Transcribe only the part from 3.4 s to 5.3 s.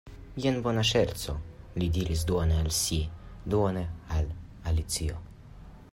duone al Alicio.